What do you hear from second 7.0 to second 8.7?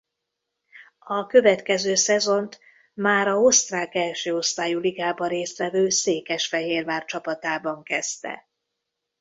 csapatában kezdte.